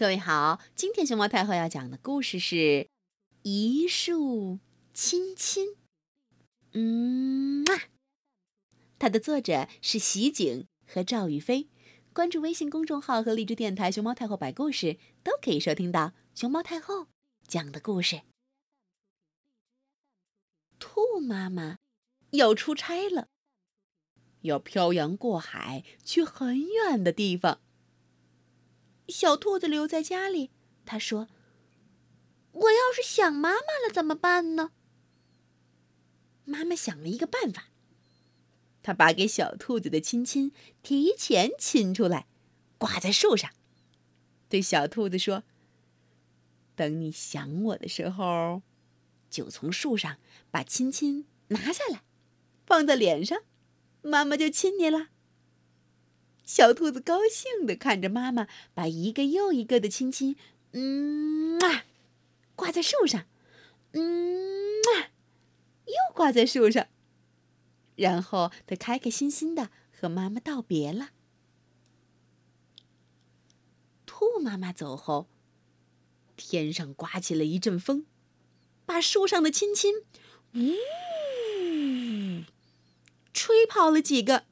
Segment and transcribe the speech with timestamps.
[0.00, 2.56] 各位好，今天熊猫太后要讲的故事是
[3.42, 4.58] 《一树
[4.94, 5.66] 亲亲》。
[6.72, 7.82] 嗯啊，
[8.98, 11.68] 它的作者是席景和赵宇飞。
[12.14, 17.08] 关注微信公众号和荔枝电台“熊猫太后摆故事”，都可以收听到熊猫太后
[17.46, 18.22] 讲的故事。
[20.78, 21.76] 兔妈妈
[22.30, 23.28] 要出差了，
[24.40, 27.60] 要漂洋过海去很远的地方。
[29.10, 30.50] 小兔子留在家里，
[30.86, 31.28] 他说
[32.52, 34.72] ：“我要是想妈妈了怎么办呢？”
[36.44, 37.68] 妈妈想了一个办法，
[38.82, 40.52] 她把给小兔子的亲亲
[40.82, 42.26] 提前亲出来，
[42.78, 43.50] 挂在树上，
[44.48, 45.44] 对小兔子说
[46.74, 48.62] ：“等你想我的时候，
[49.28, 50.16] 就从树上
[50.50, 52.02] 把亲亲拿下来，
[52.66, 53.42] 放在脸上，
[54.02, 55.08] 妈妈就亲你了。”
[56.50, 60.34] 小兔子高兴地看着妈妈把一个又一个的亲亲，
[60.72, 61.84] 嗯啊，
[62.56, 63.26] 挂在树上，
[63.92, 65.14] 嗯啊，
[65.86, 66.88] 又挂在树上。
[67.94, 71.10] 然后它开开心心的和妈妈道别了。
[74.04, 75.28] 兔妈妈走后，
[76.34, 78.06] 天上刮起了一阵风，
[78.84, 80.02] 把树上的亲亲，
[80.54, 80.74] 呜，
[83.32, 84.49] 吹跑了几个。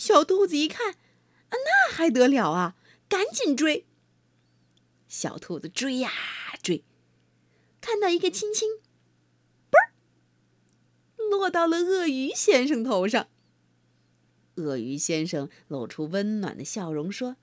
[0.00, 2.74] 小兔子一看，啊，那还得了啊！
[3.06, 3.86] 赶紧追。
[5.06, 6.10] 小兔子追呀
[6.62, 6.84] 追，
[7.82, 8.80] 看到一个亲亲，
[9.70, 9.92] 嘣儿，
[11.28, 13.28] 落到了鳄鱼先生头上。
[14.54, 17.36] 鳄鱼先生露出温暖的笑容，说：“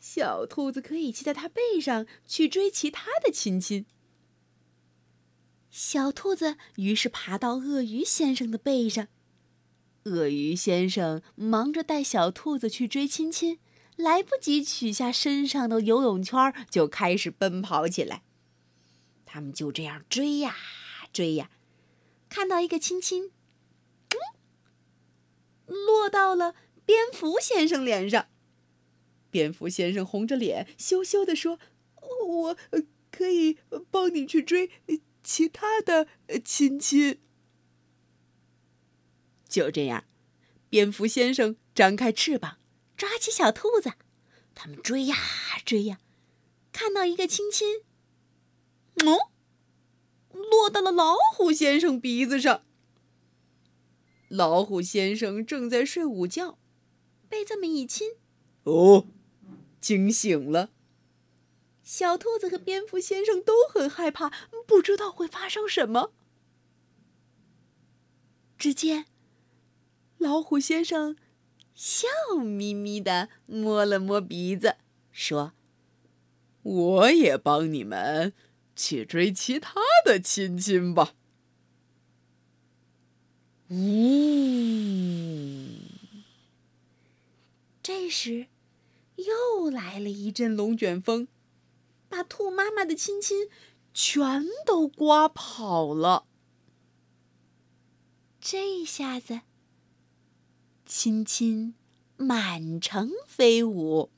[0.00, 3.84] 小兔子可以骑在它背上去追其他的亲亲。”
[5.70, 9.08] 小兔子于是爬到鳄鱼先生的背上。
[10.04, 13.58] 鳄鱼先生忙着带小兔子去追亲亲，
[13.96, 18.22] 来不及取下身上的游泳圈，就开始奔跑起来。
[19.24, 20.56] 他们就这样追呀
[21.12, 21.50] 追呀，
[22.28, 23.30] 看到一个亲亲，
[24.10, 24.18] 嗯，
[25.66, 28.26] 落到了蝙蝠先生脸上。
[29.30, 31.58] 蝙蝠先生红着脸，羞羞地说
[32.26, 32.56] ：“我
[33.10, 33.56] 可以
[33.90, 34.70] 帮你去追
[35.22, 36.06] 其他的
[36.44, 37.20] 亲亲。”
[39.52, 40.04] 就这样，
[40.70, 42.56] 蝙蝠先生张开翅膀，
[42.96, 43.92] 抓起小兔子，
[44.54, 45.14] 他们追呀
[45.66, 46.00] 追呀，
[46.72, 47.82] 看到一个亲亲，
[49.04, 49.30] 哦，
[50.32, 52.64] 落到了老虎先生鼻子上。
[54.28, 56.58] 老虎先生正在睡午觉，
[57.28, 58.12] 被这么一亲，
[58.62, 59.06] 哦，
[59.82, 60.70] 惊醒了。
[61.82, 64.32] 小兔子和蝙蝠先生都很害怕，
[64.66, 66.14] 不知道会发生什么。
[68.56, 69.11] 只见。
[70.22, 71.16] 老虎先生
[71.74, 72.06] 笑
[72.42, 74.76] 眯眯地摸了摸鼻子，
[75.10, 75.52] 说
[76.62, 78.32] ：“我也帮你们
[78.76, 81.14] 去追其他的亲亲吧。”
[83.68, 83.76] 呜！
[87.82, 88.46] 这时，
[89.16, 91.26] 又来了一阵龙卷风，
[92.08, 93.48] 把兔妈妈的亲亲
[93.92, 96.26] 全都刮跑了。
[98.40, 99.40] 这下子。
[100.94, 101.74] 亲亲，
[102.18, 104.10] 满城飞舞。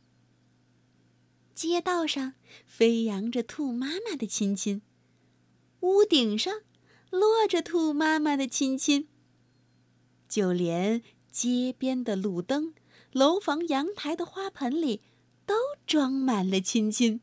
[1.54, 2.34] 街道上
[2.66, 4.82] 飞扬着兔妈妈的亲亲，
[5.80, 6.52] 屋顶上
[7.10, 9.06] 落着兔妈妈的亲亲。
[10.28, 12.74] 就连街边的路灯、
[13.12, 15.00] 楼房阳台的花盆里，
[15.46, 15.54] 都
[15.86, 17.20] 装满了亲亲。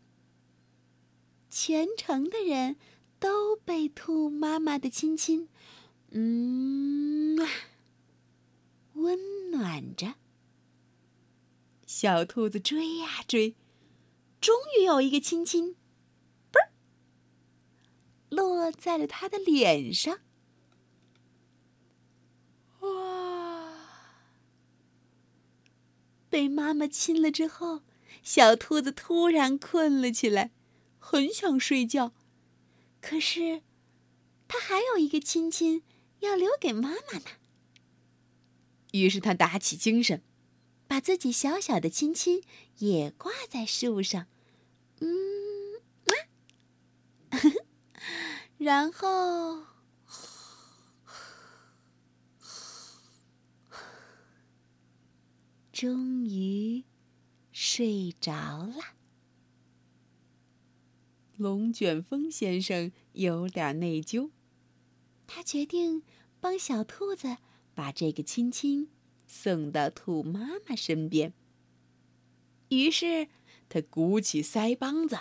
[1.50, 2.78] 全城的人
[3.20, 5.50] 都被兔妈妈的亲亲，
[6.12, 7.48] 嗯啊。
[8.94, 9.18] 温
[9.52, 10.16] 暖着，
[11.86, 13.56] 小兔子追呀追，
[14.40, 15.76] 终于有一个亲亲，
[16.52, 16.72] 啵儿，
[18.30, 20.20] 落在了他的脸上。
[22.80, 23.74] 哇！
[26.30, 27.82] 被妈妈亲了之后，
[28.24, 30.52] 小兔子突然困了起来，
[30.98, 32.14] 很想睡觉，
[33.02, 33.64] 可是
[34.48, 35.84] 它还有一个亲亲
[36.22, 37.41] 要留给妈妈呢。
[38.92, 40.22] 于是他打起精神，
[40.88, 42.44] 把自己小小的亲亲
[42.80, 44.28] 也挂在树上，
[45.00, 45.82] 嗯，
[48.58, 49.66] 然后
[55.72, 56.84] 终于
[57.52, 58.34] 睡着
[58.66, 58.76] 了。
[61.38, 64.30] 龙卷风先生有点内疚，
[65.26, 66.04] 他决定
[66.40, 67.38] 帮小兔子。
[67.82, 68.90] 把这个亲亲
[69.26, 71.34] 送到兔妈妈身边。
[72.70, 73.28] 于是，
[73.68, 75.18] 他鼓起腮帮子，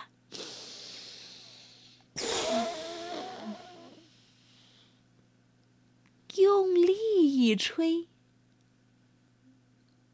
[6.36, 6.92] 用力
[7.22, 8.08] 一吹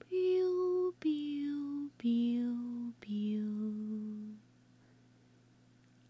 [0.09, 4.37] ，biu biu biu biu，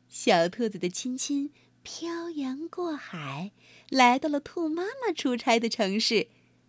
[0.06, 1.50] 小兔子的亲亲
[1.86, 3.52] 漂洋过海，
[3.90, 6.26] 来到了兔妈妈出差的城市，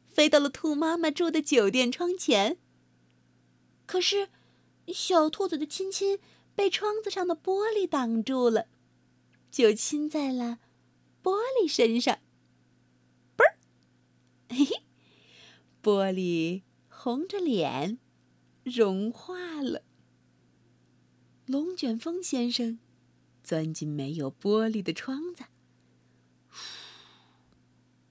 [0.08, 2.60] 飞到了兔妈妈住的酒店窗前。
[3.88, 4.30] 可是，
[4.94, 6.20] 小兔子的亲亲
[6.54, 8.68] 被窗子上的玻璃挡住了，
[9.50, 10.60] 就亲在了
[11.24, 12.20] 玻璃身上。
[13.36, 13.58] 嘣儿，
[14.50, 14.84] 嘿嘿，
[15.82, 17.98] 玻璃红着脸，
[18.64, 19.82] 融化了。
[21.48, 22.78] 龙卷风先生
[23.48, 25.46] 钻进没有玻璃的窗子，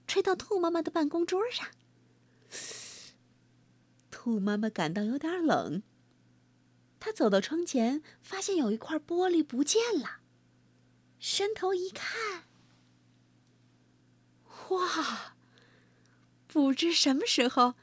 [0.07, 1.69] 吹到兔妈妈的办公桌上。
[4.11, 5.83] 兔妈妈感到有点冷。
[6.99, 10.21] 她走到窗前，发现有一块玻璃不见了。
[11.19, 12.45] 伸头一看，
[14.71, 15.37] 哇！
[16.47, 17.75] 不知什么时候，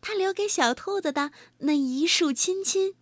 [0.00, 2.94] 他留给小兔子的那一束亲亲，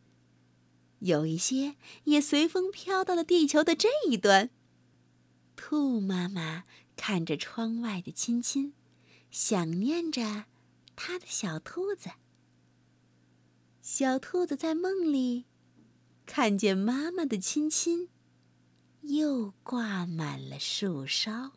[1.05, 4.51] 有一些也随风飘到了地球的这一端。
[5.55, 6.65] 兔妈妈
[6.97, 8.73] 看着窗外的亲亲，
[9.31, 10.47] 想念着
[10.97, 12.11] 它的小兔子。
[13.83, 15.45] 小兔子在梦里
[16.25, 18.09] 看见妈妈的亲亲，
[19.03, 21.53] 又挂满了树梢。